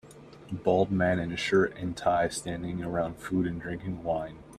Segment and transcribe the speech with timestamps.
[0.51, 4.39] Bald man in a shirt an tie standing around food and drinking wine.